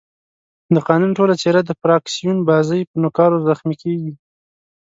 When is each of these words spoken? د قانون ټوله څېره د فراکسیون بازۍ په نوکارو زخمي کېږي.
د 0.73 0.77
قانون 0.87 1.11
ټوله 1.17 1.33
څېره 1.41 1.61
د 1.65 1.71
فراکسیون 1.79 2.37
بازۍ 2.49 2.81
په 2.89 2.95
نوکارو 3.03 3.43
زخمي 3.47 3.75
کېږي. 3.83 4.13